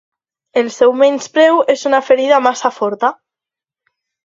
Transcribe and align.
El 0.61 0.71
seu 0.75 0.93
menyspreu 1.01 1.61
és 1.75 1.85
una 1.91 2.01
ferida 2.09 2.41
massa 2.49 2.73
forta. 2.81 3.15